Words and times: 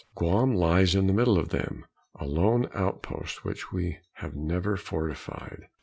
Guam 0.15 0.55
lies 0.55 0.95
in 0.95 1.05
the 1.05 1.13
middle 1.13 1.37
of 1.37 1.49
them 1.49 1.85
a 2.15 2.25
lone 2.25 2.67
outpost 2.73 3.43
which 3.45 3.71
we 3.71 3.99
have 4.13 4.33
never 4.35 4.75
fortified. 4.75 5.67